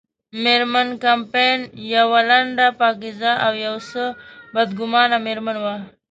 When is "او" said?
3.45-3.53